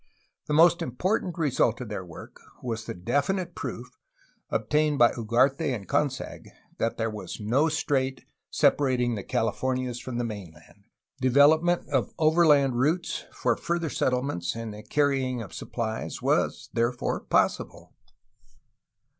The 0.47 0.55
most 0.55 0.81
important 0.81 1.37
result 1.37 1.79
of 1.79 1.89
their 1.89 2.03
work 2.03 2.37
was 2.63 2.85
the 2.85 2.95
definite 2.95 3.53
proof, 3.53 3.87
obtained 4.49 4.97
by 4.97 5.11
Ugarte 5.11 5.75
and 5.75 5.87
Consag 5.87 6.47
that 6.79 6.97
there 6.97 7.11
was 7.11 7.39
no 7.39 7.69
strait 7.69 8.25
separating 8.49 9.13
the 9.13 9.21
Calif 9.23 9.57
ornias 9.61 10.01
from 10.01 10.17
the 10.17 10.23
mainland; 10.23 10.85
development 11.21 11.87
of 11.89 12.15
overland 12.17 12.79
routes 12.79 13.25
for 13.31 13.55
further 13.55 13.91
settlements 13.91 14.55
and 14.55 14.73
the 14.73 14.81
carrying 14.81 15.39
of 15.43 15.53
supplies 15.53 16.19
was 16.19 16.71
therefore 16.73 17.19
possible. 17.19 17.93